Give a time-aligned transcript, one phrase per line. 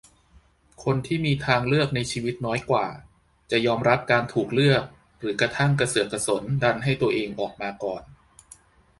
[0.83, 2.87] คนที่มีทางเลือกในชีวิตน้อยกว่า
[3.51, 4.83] จะยอมรับการถูกเลือก
[5.19, 8.03] หรือกระทั่งกระเสือกกระสนดันให้ตัวเองออกมาก่อน